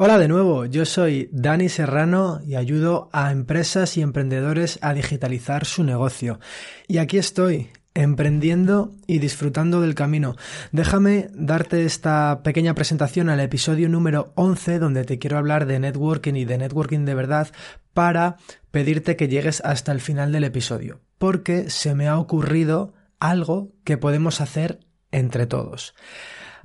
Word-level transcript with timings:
Hola 0.00 0.16
de 0.16 0.28
nuevo, 0.28 0.64
yo 0.64 0.84
soy 0.84 1.28
Dani 1.32 1.68
Serrano 1.68 2.40
y 2.46 2.54
ayudo 2.54 3.10
a 3.12 3.32
empresas 3.32 3.96
y 3.96 4.00
emprendedores 4.02 4.78
a 4.80 4.94
digitalizar 4.94 5.64
su 5.64 5.82
negocio. 5.82 6.38
Y 6.86 6.98
aquí 6.98 7.18
estoy, 7.18 7.70
emprendiendo 7.94 8.92
y 9.08 9.18
disfrutando 9.18 9.80
del 9.80 9.96
camino. 9.96 10.36
Déjame 10.70 11.30
darte 11.32 11.84
esta 11.84 12.44
pequeña 12.44 12.74
presentación 12.74 13.28
al 13.28 13.40
episodio 13.40 13.88
número 13.88 14.30
11 14.36 14.78
donde 14.78 15.02
te 15.02 15.18
quiero 15.18 15.36
hablar 15.36 15.66
de 15.66 15.80
networking 15.80 16.34
y 16.34 16.44
de 16.44 16.58
networking 16.58 17.04
de 17.04 17.16
verdad 17.16 17.48
para 17.92 18.36
pedirte 18.70 19.16
que 19.16 19.26
llegues 19.26 19.60
hasta 19.64 19.90
el 19.90 20.00
final 20.00 20.30
del 20.30 20.44
episodio, 20.44 21.00
porque 21.18 21.70
se 21.70 21.96
me 21.96 22.06
ha 22.06 22.20
ocurrido 22.20 22.94
algo 23.18 23.72
que 23.82 23.98
podemos 23.98 24.40
hacer 24.40 24.78
entre 25.10 25.46
todos. 25.46 25.96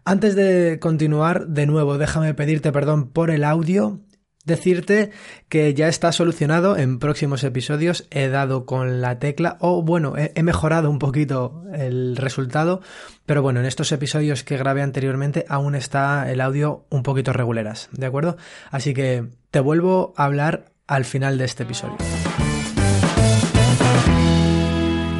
Antes 0.06 0.36
de 0.36 0.80
continuar, 0.82 1.48
de 1.48 1.66
nuevo, 1.66 1.98
déjame 1.98 2.34
pedirte 2.34 2.74
perdón 2.74 3.08
por 3.08 3.32
el 3.32 3.46
audio. 3.46 4.02
Decirte 4.44 5.12
que 5.48 5.74
ya 5.74 5.88
está 5.88 6.12
solucionado 6.12 6.76
en 6.76 7.00
próximos 7.00 7.46
episodios. 7.46 8.06
He 8.12 8.28
dado 8.28 8.66
con 8.66 9.00
la 9.00 9.18
tecla, 9.20 9.56
o 9.62 9.82
bueno, 9.82 10.16
he, 10.18 10.44
mejorado 10.44 10.90
un 10.90 11.00
poquito 11.00 11.64
el 11.74 12.18
resultado, 12.18 12.82
pero 13.26 13.42
bueno, 13.42 13.62
en 13.62 13.66
estos 13.66 13.94
episodios 13.94 14.44
que 14.44 14.58
grabé 14.58 14.82
anteriormente 14.82 15.46
aún 15.48 15.74
está 15.74 16.30
el 16.30 16.42
audio 16.42 16.86
un 16.90 17.04
poquito 17.04 17.32
reguleras, 17.32 17.88
¿de 17.94 18.06
acuerdo? 18.06 18.36
Así 18.72 18.94
que 18.94 19.30
te 19.52 19.62
vuelvo 19.62 20.14
a 20.18 20.26
hablar 20.26 20.74
al 20.86 21.06
final 21.06 21.38
de 21.38 21.46
este 21.46 21.64
episodio. 21.64 21.96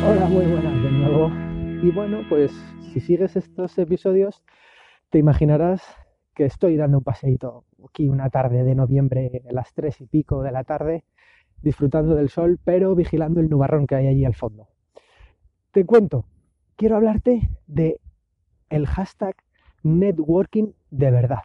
Hola, 0.06 0.26
muy 0.26 0.46
buenas 0.46 0.84
de 0.84 0.92
nuevo. 0.92 1.32
Y 1.82 1.90
bueno, 1.92 2.26
pues 2.28 2.52
si 2.92 3.00
sigues 3.00 3.38
estos 3.38 3.78
episodios, 3.78 4.44
te 5.14 5.20
imaginarás 5.20 5.84
que 6.34 6.46
estoy 6.46 6.76
dando 6.76 6.98
un 6.98 7.04
paseíto 7.04 7.66
aquí 7.88 8.10
una 8.10 8.32
tarde 8.32 8.64
de 8.64 8.74
noviembre 8.74 9.44
a 9.48 9.54
las 9.54 9.72
tres 9.72 10.02
y 10.02 10.08
pico 10.08 10.42
de 10.42 10.52
la 10.52 10.64
tarde, 10.64 11.04
disfrutando 11.62 12.16
del 12.16 12.30
sol, 12.30 12.60
pero 12.64 12.96
vigilando 12.96 13.40
el 13.40 13.48
nubarrón 13.48 13.86
que 13.86 13.94
hay 13.94 14.08
allí 14.08 14.26
al 14.26 14.34
fondo. 14.34 14.70
Te 15.70 15.86
cuento, 15.86 16.26
quiero 16.76 16.96
hablarte 16.96 17.48
de 17.68 18.00
el 18.72 18.88
hashtag 18.88 19.36
networking 19.84 20.72
de 20.90 21.12
verdad, 21.12 21.44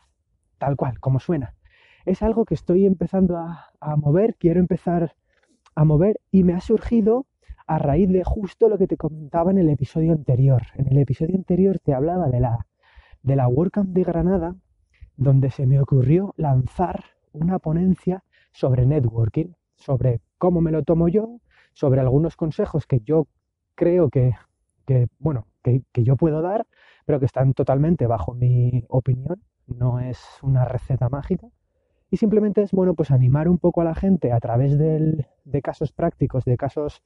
tal 0.56 0.74
cual, 0.74 0.98
como 0.98 1.20
suena. 1.20 1.54
Es 2.06 2.22
algo 2.22 2.46
que 2.46 2.54
estoy 2.54 2.86
empezando 2.86 3.36
a, 3.36 3.66
a 3.80 3.96
mover, 3.96 4.34
quiero 4.36 4.60
empezar 4.60 5.14
a 5.74 5.84
mover 5.84 6.18
y 6.30 6.42
me 6.42 6.54
ha 6.54 6.62
surgido 6.62 7.26
a 7.66 7.78
raíz 7.78 8.08
de 8.08 8.24
justo 8.24 8.70
lo 8.70 8.78
que 8.78 8.86
te 8.86 8.96
comentaba 8.96 9.50
en 9.50 9.58
el 9.58 9.68
episodio 9.68 10.12
anterior. 10.14 10.62
En 10.76 10.86
el 10.86 10.96
episodio 10.96 11.36
anterior 11.36 11.78
te 11.80 11.92
hablaba 11.92 12.30
de 12.30 12.40
la 12.40 12.66
de 13.28 13.36
la 13.36 13.46
WordCamp 13.46 13.90
de 13.90 14.04
Granada, 14.04 14.56
donde 15.18 15.50
se 15.50 15.66
me 15.66 15.78
ocurrió 15.78 16.32
lanzar 16.38 17.04
una 17.32 17.58
ponencia 17.58 18.24
sobre 18.52 18.86
networking, 18.86 19.52
sobre 19.76 20.22
cómo 20.38 20.62
me 20.62 20.72
lo 20.72 20.82
tomo 20.82 21.08
yo, 21.08 21.38
sobre 21.74 22.00
algunos 22.00 22.36
consejos 22.36 22.86
que 22.86 23.00
yo 23.00 23.26
creo 23.74 24.08
que, 24.08 24.32
bueno, 25.18 25.46
que, 25.62 25.82
yo 25.92 26.16
puedo 26.16 26.40
dar, 26.40 26.66
pero 27.04 27.20
que 27.20 27.26
están 27.26 27.52
totalmente 27.52 28.06
bajo 28.06 28.32
mi 28.32 28.82
opinión, 28.88 29.42
no 29.66 30.00
es 30.00 30.18
una 30.40 30.64
receta 30.64 31.10
mágica. 31.10 31.48
Y 32.10 32.16
simplemente 32.16 32.62
es, 32.62 32.72
bueno, 32.72 32.94
pues 32.94 33.10
animar 33.10 33.46
un 33.46 33.58
poco 33.58 33.82
a 33.82 33.84
la 33.84 33.94
gente 33.94 34.32
a 34.32 34.40
través 34.40 34.78
de 34.78 35.62
casos 35.62 35.92
prácticos, 35.92 36.46
de 36.46 36.56
casos 36.56 37.02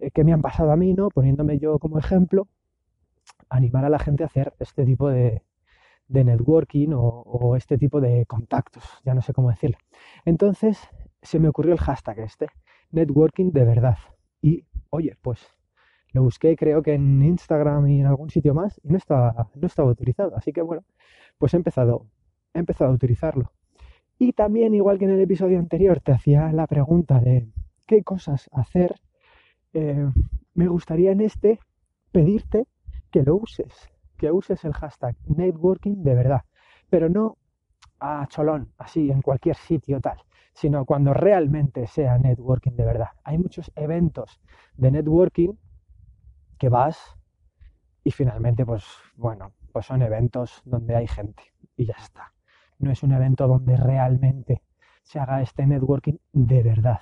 eh, 0.00 0.10
que 0.10 0.24
me 0.24 0.32
han 0.32 0.42
pasado 0.42 0.72
a 0.72 0.76
mí, 0.76 0.92
¿no? 0.92 1.08
Poniéndome 1.08 1.60
yo 1.60 1.78
como 1.78 2.00
ejemplo, 2.00 2.48
animar 3.48 3.84
a 3.84 3.90
la 3.90 4.00
gente 4.00 4.24
a 4.24 4.26
hacer 4.26 4.52
este 4.58 4.84
tipo 4.84 5.08
de, 5.08 5.42
networking 6.08 6.90
o, 6.94 7.56
este 7.56 7.78
tipo 7.78 8.00
de 8.00 8.26
contactos, 8.26 8.84
ya 9.04 9.14
no 9.14 9.22
sé 9.22 9.32
cómo 9.32 9.50
decirlo. 9.50 9.78
Entonces 10.24 10.78
se 11.22 11.38
me 11.38 11.48
ocurrió 11.48 11.72
el 11.72 11.80
hashtag 11.80 12.18
este, 12.20 12.48
networking 12.90 13.50
de 13.52 13.64
verdad. 13.64 13.98
Y 14.40 14.64
oye, 14.90 15.16
pues 15.22 15.46
lo 16.12 16.22
busqué 16.22 16.56
creo 16.56 16.82
que 16.82 16.94
en 16.94 17.22
Instagram 17.22 17.88
y 17.88 18.00
en 18.00 18.06
algún 18.06 18.30
sitio 18.30 18.54
más 18.54 18.78
y 18.82 18.88
no 18.88 18.98
estaba, 18.98 19.50
no 19.54 19.66
estaba 19.66 19.90
utilizado. 19.90 20.36
Así 20.36 20.52
que 20.52 20.62
bueno, 20.62 20.84
pues 21.38 21.54
he 21.54 21.56
empezado, 21.56 22.06
he 22.54 22.58
empezado 22.58 22.90
a 22.90 22.94
utilizarlo. 22.94 23.52
Y 24.18 24.32
también, 24.34 24.74
igual 24.74 24.98
que 24.98 25.06
en 25.06 25.12
el 25.12 25.20
episodio 25.20 25.58
anterior, 25.58 26.00
te 26.00 26.12
hacía 26.12 26.52
la 26.52 26.66
pregunta 26.66 27.18
de 27.18 27.48
qué 27.86 28.04
cosas 28.04 28.48
hacer. 28.52 28.94
Eh, 29.72 30.06
me 30.54 30.68
gustaría 30.68 31.10
en 31.12 31.22
este 31.22 31.58
pedirte 32.12 32.66
que 33.10 33.22
lo 33.22 33.36
uses, 33.36 33.91
que 34.22 34.30
uses 34.30 34.64
el 34.64 34.72
hashtag 34.72 35.16
networking 35.26 36.04
de 36.04 36.14
verdad, 36.14 36.42
pero 36.88 37.08
no 37.08 37.38
a 37.98 38.24
cholón, 38.28 38.72
así 38.78 39.10
en 39.10 39.20
cualquier 39.20 39.56
sitio 39.56 40.00
tal, 40.00 40.18
sino 40.54 40.84
cuando 40.84 41.12
realmente 41.12 41.88
sea 41.88 42.18
networking 42.18 42.76
de 42.76 42.84
verdad. 42.84 43.08
Hay 43.24 43.36
muchos 43.38 43.72
eventos 43.74 44.40
de 44.76 44.92
networking 44.92 45.54
que 46.56 46.68
vas 46.68 47.18
y 48.04 48.12
finalmente, 48.12 48.64
pues 48.64 48.84
bueno, 49.16 49.54
pues 49.72 49.86
son 49.86 50.02
eventos 50.02 50.62
donde 50.64 50.94
hay 50.94 51.08
gente 51.08 51.42
y 51.76 51.86
ya 51.86 51.96
está. 51.98 52.32
No 52.78 52.92
es 52.92 53.02
un 53.02 53.10
evento 53.14 53.48
donde 53.48 53.76
realmente 53.76 54.62
se 55.02 55.18
haga 55.18 55.42
este 55.42 55.66
networking 55.66 56.18
de 56.32 56.62
verdad. 56.62 57.00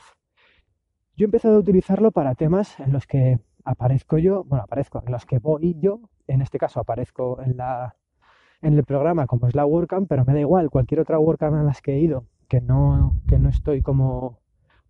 Yo 1.19 1.25
he 1.25 1.27
empezado 1.27 1.57
a 1.57 1.61
utilizarlo 1.61 2.13
para 2.13 2.35
temas 2.35 2.81
en 2.81 2.95
los 2.95 3.07
que 3.07 3.41
aparezco 3.63 4.17
yo, 4.17 4.43
bueno, 4.45 4.65
aparezco 4.65 5.03
en 5.05 5.13
los 5.13 5.27
que 5.27 5.39
voy 5.39 5.77
yo, 5.79 6.01
en 6.33 6.43
este 6.43 6.59
caso 6.59 6.81
aparezco 6.81 7.41
en 7.43 7.57
la 7.57 7.97
en 8.63 8.75
el 8.75 8.85
programa 8.85 9.27
como 9.27 9.47
es 9.47 9.55
la 9.55 9.65
WordCamp, 9.65 10.09
pero 10.09 10.25
me 10.25 10.35
da 10.35 10.41
igual, 10.41 10.71
cualquier 10.71 11.01
otra 11.01 11.19
WordCamp 11.19 11.57
en 11.57 11.67
las 11.67 11.81
que 11.81 11.95
he 11.95 12.01
ido, 12.01 12.27
que 12.49 12.61
no, 12.61 13.17
que 13.27 13.39
no 13.39 13.49
estoy 13.49 13.81
como 13.83 14.39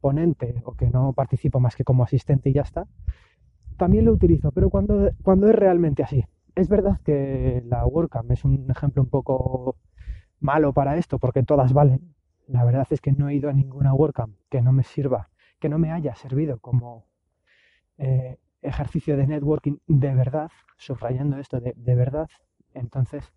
ponente 0.00 0.62
o 0.64 0.74
que 0.74 0.90
no 0.90 1.12
participo 1.12 1.60
más 1.60 1.76
que 1.76 1.84
como 1.84 2.02
asistente 2.02 2.50
y 2.50 2.54
ya 2.54 2.62
está, 2.62 2.88
también 3.76 4.04
lo 4.04 4.12
utilizo, 4.12 4.50
pero 4.52 4.70
cuando, 4.70 5.10
cuando 5.22 5.48
es 5.48 5.54
realmente 5.54 6.02
así. 6.02 6.24
Es 6.54 6.68
verdad 6.68 7.00
que 7.04 7.62
la 7.66 7.86
WordCamp 7.86 8.30
es 8.32 8.44
un 8.44 8.70
ejemplo 8.70 9.02
un 9.02 9.08
poco 9.08 9.76
malo 10.40 10.72
para 10.72 10.96
esto, 10.96 11.18
porque 11.18 11.42
todas 11.42 11.72
valen. 11.72 12.14
La 12.46 12.64
verdad 12.64 12.86
es 12.90 13.00
que 13.00 13.12
no 13.12 13.28
he 13.28 13.34
ido 13.34 13.48
a 13.48 13.52
ninguna 13.52 13.94
WordCamp 13.94 14.36
que 14.50 14.60
no 14.60 14.72
me 14.72 14.82
sirva, 14.82 15.30
que 15.60 15.68
no 15.68 15.78
me 15.78 15.92
haya 15.92 16.14
servido 16.16 16.58
como 16.58 17.06
eh, 17.98 18.38
ejercicio 18.62 19.16
de 19.16 19.26
networking 19.26 19.78
de 19.86 20.14
verdad, 20.14 20.50
subrayando 20.76 21.38
esto 21.38 21.60
de, 21.60 21.72
de 21.76 21.94
verdad, 21.94 22.28
entonces, 22.74 23.32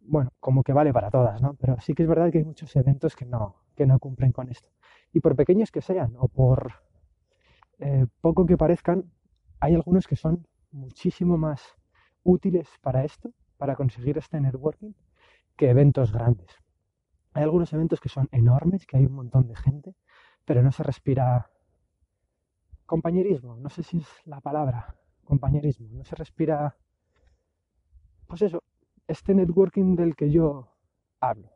bueno, 0.00 0.32
como 0.40 0.62
que 0.62 0.72
vale 0.72 0.92
para 0.92 1.10
todas, 1.10 1.40
¿no? 1.40 1.54
Pero 1.54 1.80
sí 1.80 1.94
que 1.94 2.02
es 2.02 2.08
verdad 2.08 2.30
que 2.30 2.38
hay 2.38 2.44
muchos 2.44 2.74
eventos 2.76 3.16
que 3.16 3.24
no, 3.24 3.56
que 3.74 3.86
no 3.86 3.98
cumplen 3.98 4.32
con 4.32 4.48
esto. 4.50 4.68
Y 5.12 5.20
por 5.20 5.36
pequeños 5.36 5.70
que 5.70 5.80
sean, 5.80 6.14
o 6.18 6.28
por 6.28 6.72
eh, 7.78 8.06
poco 8.20 8.46
que 8.46 8.56
parezcan, 8.56 9.10
hay 9.60 9.74
algunos 9.74 10.06
que 10.06 10.16
son 10.16 10.46
muchísimo 10.72 11.38
más 11.38 11.62
útiles 12.22 12.68
para 12.80 13.04
esto, 13.04 13.32
para 13.56 13.76
conseguir 13.76 14.18
este 14.18 14.40
networking, 14.40 14.92
que 15.56 15.70
eventos 15.70 16.12
grandes. 16.12 16.50
Hay 17.32 17.42
algunos 17.42 17.72
eventos 17.72 18.00
que 18.00 18.08
son 18.08 18.28
enormes, 18.32 18.86
que 18.86 18.96
hay 18.96 19.06
un 19.06 19.14
montón 19.14 19.46
de 19.46 19.56
gente, 19.56 19.94
pero 20.44 20.62
no 20.62 20.72
se 20.72 20.82
respira 20.82 21.50
compañerismo, 22.86 23.56
no 23.56 23.68
sé 23.68 23.82
si 23.82 23.98
es 23.98 24.08
la 24.24 24.40
palabra, 24.40 24.94
compañerismo, 25.24 25.88
no 25.92 26.04
se 26.04 26.16
respira, 26.16 26.76
pues 28.26 28.42
eso, 28.42 28.62
este 29.06 29.34
networking 29.34 29.96
del 29.96 30.14
que 30.14 30.30
yo 30.30 30.68
hablo. 31.20 31.54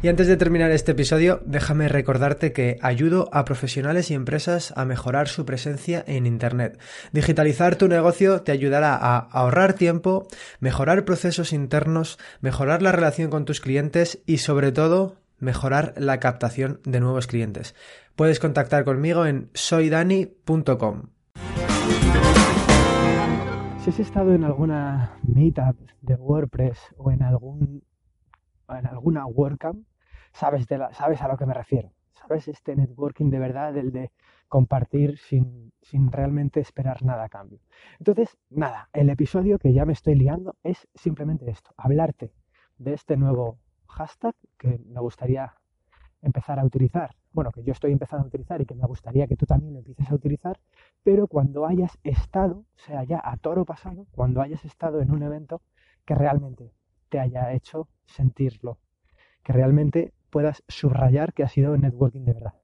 Y 0.00 0.06
antes 0.06 0.28
de 0.28 0.36
terminar 0.36 0.70
este 0.70 0.92
episodio, 0.92 1.40
déjame 1.44 1.88
recordarte 1.88 2.52
que 2.52 2.78
ayudo 2.82 3.28
a 3.32 3.44
profesionales 3.44 4.10
y 4.10 4.14
empresas 4.14 4.72
a 4.76 4.84
mejorar 4.84 5.26
su 5.26 5.44
presencia 5.44 6.04
en 6.06 6.24
Internet. 6.26 6.78
Digitalizar 7.12 7.74
tu 7.74 7.88
negocio 7.88 8.42
te 8.42 8.52
ayudará 8.52 8.94
a 8.94 9.18
ahorrar 9.18 9.72
tiempo, 9.72 10.28
mejorar 10.60 11.04
procesos 11.04 11.52
internos, 11.52 12.18
mejorar 12.40 12.80
la 12.80 12.92
relación 12.92 13.28
con 13.28 13.44
tus 13.44 13.60
clientes 13.60 14.22
y 14.24 14.38
sobre 14.38 14.70
todo 14.70 15.16
mejorar 15.38 15.94
la 15.96 16.20
captación 16.20 16.80
de 16.84 17.00
nuevos 17.00 17.26
clientes. 17.26 17.74
Puedes 18.16 18.40
contactar 18.40 18.84
conmigo 18.84 19.26
en 19.26 19.50
soydani.com. 19.54 21.02
Si 23.80 23.90
has 23.90 24.00
estado 24.00 24.34
en 24.34 24.44
alguna 24.44 25.18
meetup 25.22 25.78
de 26.02 26.14
WordPress 26.14 26.78
o 26.96 27.10
en 27.10 27.22
algún 27.22 27.82
en 28.68 28.86
alguna 28.86 29.26
WordCamp, 29.26 29.86
sabes, 30.32 30.66
de 30.66 30.78
la, 30.78 30.92
sabes 30.92 31.22
a 31.22 31.28
lo 31.28 31.36
que 31.36 31.46
me 31.46 31.54
refiero. 31.54 31.92
Sabes 32.12 32.48
este 32.48 32.76
networking 32.76 33.30
de 33.30 33.38
verdad, 33.38 33.76
el 33.76 33.92
de 33.92 34.10
compartir 34.48 35.18
sin, 35.18 35.72
sin 35.82 36.10
realmente 36.10 36.60
esperar 36.60 37.02
nada 37.02 37.24
a 37.24 37.28
cambio. 37.28 37.60
Entonces, 37.98 38.36
nada, 38.50 38.88
el 38.92 39.10
episodio 39.10 39.58
que 39.58 39.72
ya 39.72 39.84
me 39.84 39.92
estoy 39.92 40.14
liando 40.14 40.56
es 40.62 40.88
simplemente 40.94 41.50
esto, 41.50 41.72
hablarte 41.76 42.32
de 42.78 42.94
este 42.94 43.16
nuevo 43.16 43.58
hashtag 43.88 44.34
que 44.56 44.78
me 44.86 45.00
gustaría 45.00 45.54
empezar 46.22 46.58
a 46.58 46.64
utilizar, 46.64 47.14
bueno, 47.32 47.52
que 47.52 47.62
yo 47.62 47.72
estoy 47.72 47.92
empezando 47.92 48.24
a 48.24 48.28
utilizar 48.28 48.60
y 48.60 48.66
que 48.66 48.74
me 48.74 48.86
gustaría 48.86 49.26
que 49.26 49.36
tú 49.36 49.46
también 49.46 49.74
lo 49.74 49.78
empieces 49.78 50.10
a 50.10 50.14
utilizar, 50.14 50.58
pero 51.02 51.26
cuando 51.26 51.66
hayas 51.66 51.98
estado, 52.02 52.58
o 52.58 52.80
sea, 52.86 53.04
ya 53.04 53.20
a 53.22 53.36
toro 53.36 53.64
pasado, 53.64 54.06
cuando 54.10 54.40
hayas 54.40 54.64
estado 54.64 55.00
en 55.00 55.10
un 55.10 55.22
evento 55.22 55.62
que 56.04 56.14
realmente 56.14 56.72
te 57.08 57.20
haya 57.20 57.52
hecho 57.52 57.88
sentirlo, 58.06 58.78
que 59.42 59.52
realmente 59.52 60.12
puedas 60.30 60.62
subrayar 60.68 61.32
que 61.32 61.42
ha 61.44 61.48
sido 61.48 61.76
networking 61.76 62.24
de 62.24 62.32
verdad. 62.32 62.54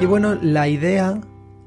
Y 0.00 0.06
bueno, 0.06 0.34
la 0.34 0.68
idea 0.68 1.20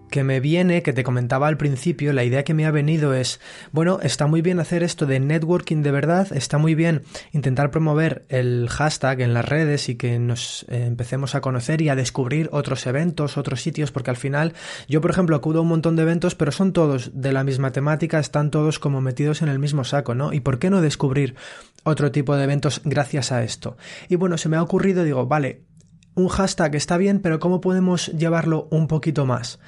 que 0.10 0.24
me 0.24 0.40
viene, 0.40 0.84
que 0.84 0.94
te 0.94 1.04
comentaba 1.04 1.48
al 1.48 1.58
principio, 1.58 2.14
la 2.14 2.24
idea 2.24 2.44
que 2.44 2.54
me 2.54 2.66
ha 2.66 2.72
venido 2.72 3.14
es, 3.14 3.40
bueno, 3.72 4.00
está 4.02 4.28
muy 4.28 4.42
bien 4.42 4.60
hacer 4.60 4.84
esto 4.84 5.06
de 5.06 5.20
networking 5.20 5.82
de 5.82 5.92
verdad, 5.92 6.28
está 6.34 6.58
muy 6.58 6.76
bien 6.76 7.04
intentar 7.32 7.72
promover 7.72 8.26
el 8.30 8.68
hashtag 8.70 9.22
en 9.22 9.34
las 9.34 9.48
redes 9.48 9.90
y 9.90 9.96
que 9.96 10.20
nos 10.20 10.66
eh, 10.70 10.86
empecemos 10.86 11.36
a 11.36 11.42
conocer 11.42 11.82
y 11.82 11.90
a 11.90 11.96
descubrir 11.96 12.50
otros 12.52 12.86
eventos, 12.88 13.38
otros 13.38 13.62
sitios, 13.62 13.92
porque 13.92 14.10
al 14.10 14.18
final 14.18 14.54
yo, 14.88 15.02
por 15.02 15.12
ejemplo, 15.12 15.36
acudo 15.36 15.60
a 15.60 15.62
un 15.62 15.70
montón 15.70 15.96
de 15.96 16.04
eventos, 16.04 16.36
pero 16.36 16.52
son 16.52 16.74
todos 16.74 17.12
de 17.14 17.32
la 17.32 17.44
misma 17.44 17.72
temática, 17.72 18.20
están 18.20 18.52
todos 18.52 18.80
como 18.80 19.02
metidos 19.02 19.42
en 19.42 19.50
el 19.50 19.60
mismo 19.60 19.84
saco, 19.84 20.16
¿no? 20.16 20.34
¿Y 20.34 20.40
por 20.40 20.60
qué 20.60 20.70
no 20.70 20.82
descubrir 20.82 21.36
otro 21.84 22.12
tipo 22.12 22.36
de 22.36 22.44
eventos 22.44 22.82
gracias 22.84 23.32
a 23.32 23.44
esto? 23.44 23.78
Y 24.08 24.16
bueno, 24.16 24.38
se 24.38 24.50
me 24.50 24.58
ha 24.58 24.64
ocurrido, 24.64 25.04
digo, 25.04 25.26
vale, 25.28 25.69
un 26.16 26.28
hashtag 26.28 26.76
está 26.76 26.98
bien, 26.98 27.20
pero 27.20 27.40
¿cómo 27.40 27.62
podemos 27.62 28.08
llevarlo 28.08 28.68
un 28.72 28.88
poquito 28.88 29.26
más? 29.26 29.60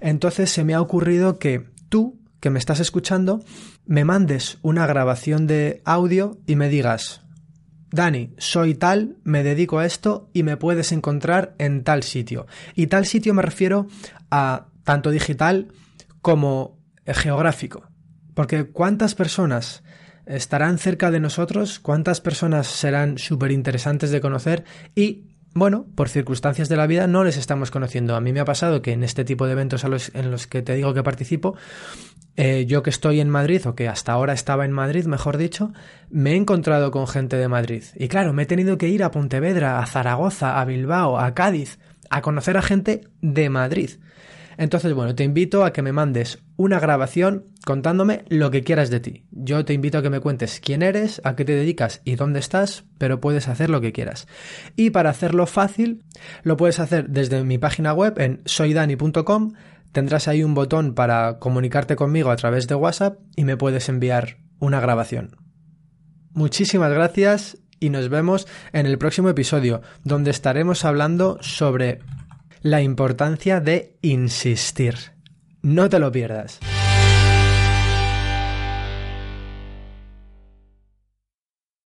Entonces 0.00 0.50
se 0.50 0.64
me 0.64 0.74
ha 0.74 0.80
ocurrido 0.80 1.38
que 1.38 1.68
tú, 1.88 2.18
que 2.40 2.50
me 2.50 2.58
estás 2.58 2.80
escuchando, 2.80 3.44
me 3.86 4.04
mandes 4.04 4.58
una 4.62 4.86
grabación 4.86 5.46
de 5.46 5.82
audio 5.84 6.38
y 6.46 6.56
me 6.56 6.68
digas, 6.68 7.22
Dani, 7.92 8.34
soy 8.38 8.74
tal, 8.74 9.16
me 9.24 9.42
dedico 9.42 9.78
a 9.78 9.86
esto 9.86 10.30
y 10.32 10.42
me 10.42 10.56
puedes 10.56 10.92
encontrar 10.92 11.54
en 11.58 11.82
tal 11.82 12.02
sitio. 12.02 12.46
Y 12.74 12.86
tal 12.86 13.04
sitio 13.04 13.34
me 13.34 13.42
refiero 13.42 13.88
a 14.30 14.68
tanto 14.84 15.10
digital 15.10 15.68
como 16.22 16.78
geográfico. 17.04 17.88
Porque 18.34 18.70
¿cuántas 18.70 19.14
personas 19.14 19.82
estarán 20.26 20.78
cerca 20.78 21.10
de 21.10 21.20
nosotros? 21.20 21.80
¿Cuántas 21.80 22.20
personas 22.20 22.68
serán 22.68 23.18
súper 23.18 23.50
interesantes 23.50 24.10
de 24.12 24.20
conocer? 24.20 24.64
Y 24.94 25.29
bueno, 25.54 25.86
por 25.94 26.08
circunstancias 26.08 26.68
de 26.68 26.76
la 26.76 26.86
vida 26.86 27.06
no 27.06 27.24
les 27.24 27.36
estamos 27.36 27.70
conociendo. 27.70 28.14
A 28.14 28.20
mí 28.20 28.32
me 28.32 28.40
ha 28.40 28.44
pasado 28.44 28.82
que 28.82 28.92
en 28.92 29.02
este 29.02 29.24
tipo 29.24 29.46
de 29.46 29.52
eventos 29.52 29.84
en 29.84 30.30
los 30.30 30.46
que 30.46 30.62
te 30.62 30.74
digo 30.74 30.94
que 30.94 31.02
participo, 31.02 31.56
eh, 32.36 32.64
yo 32.66 32.82
que 32.82 32.90
estoy 32.90 33.20
en 33.20 33.28
Madrid, 33.28 33.66
o 33.66 33.74
que 33.74 33.88
hasta 33.88 34.12
ahora 34.12 34.32
estaba 34.32 34.64
en 34.64 34.72
Madrid, 34.72 35.04
mejor 35.06 35.36
dicho, 35.36 35.72
me 36.08 36.32
he 36.32 36.36
encontrado 36.36 36.90
con 36.90 37.06
gente 37.06 37.36
de 37.36 37.48
Madrid. 37.48 37.82
Y 37.96 38.08
claro, 38.08 38.32
me 38.32 38.44
he 38.44 38.46
tenido 38.46 38.78
que 38.78 38.88
ir 38.88 39.02
a 39.02 39.10
Pontevedra, 39.10 39.78
a 39.78 39.86
Zaragoza, 39.86 40.60
a 40.60 40.64
Bilbao, 40.64 41.18
a 41.18 41.34
Cádiz, 41.34 41.78
a 42.08 42.22
conocer 42.22 42.56
a 42.56 42.62
gente 42.62 43.02
de 43.20 43.50
Madrid. 43.50 43.90
Entonces, 44.60 44.92
bueno, 44.92 45.14
te 45.14 45.24
invito 45.24 45.64
a 45.64 45.72
que 45.72 45.80
me 45.80 45.90
mandes 45.90 46.42
una 46.58 46.78
grabación 46.78 47.46
contándome 47.64 48.26
lo 48.28 48.50
que 48.50 48.62
quieras 48.62 48.90
de 48.90 49.00
ti. 49.00 49.24
Yo 49.30 49.64
te 49.64 49.72
invito 49.72 49.96
a 49.96 50.02
que 50.02 50.10
me 50.10 50.20
cuentes 50.20 50.60
quién 50.60 50.82
eres, 50.82 51.22
a 51.24 51.34
qué 51.34 51.46
te 51.46 51.54
dedicas 51.54 52.02
y 52.04 52.16
dónde 52.16 52.40
estás, 52.40 52.84
pero 52.98 53.22
puedes 53.22 53.48
hacer 53.48 53.70
lo 53.70 53.80
que 53.80 53.92
quieras. 53.92 54.28
Y 54.76 54.90
para 54.90 55.08
hacerlo 55.08 55.46
fácil, 55.46 56.04
lo 56.42 56.58
puedes 56.58 56.78
hacer 56.78 57.08
desde 57.08 57.42
mi 57.42 57.56
página 57.56 57.94
web 57.94 58.18
en 58.18 58.42
soydani.com. 58.44 59.54
Tendrás 59.92 60.28
ahí 60.28 60.44
un 60.44 60.52
botón 60.52 60.94
para 60.94 61.38
comunicarte 61.38 61.96
conmigo 61.96 62.30
a 62.30 62.36
través 62.36 62.68
de 62.68 62.74
WhatsApp 62.74 63.18
y 63.36 63.44
me 63.44 63.56
puedes 63.56 63.88
enviar 63.88 64.36
una 64.58 64.78
grabación. 64.78 65.38
Muchísimas 66.34 66.92
gracias 66.92 67.56
y 67.80 67.88
nos 67.88 68.10
vemos 68.10 68.46
en 68.74 68.84
el 68.84 68.98
próximo 68.98 69.30
episodio, 69.30 69.80
donde 70.04 70.30
estaremos 70.30 70.84
hablando 70.84 71.38
sobre 71.40 72.00
la 72.62 72.82
importancia 72.82 73.60
de 73.60 73.96
insistir. 74.02 74.94
No 75.62 75.88
te 75.88 75.98
lo 75.98 76.12
pierdas. 76.12 76.60